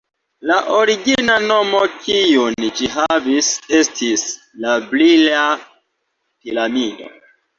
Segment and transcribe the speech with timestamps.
[0.51, 3.51] La origina nomo kiun ĝi havis
[3.81, 4.23] estis:
[4.65, 7.15] «La brila piramido».